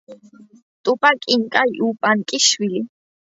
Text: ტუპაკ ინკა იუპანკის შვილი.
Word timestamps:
ტუპაკ 0.87 1.27
ინკა 1.35 1.65
იუპანკის 1.81 2.49
შვილი. 2.55 2.83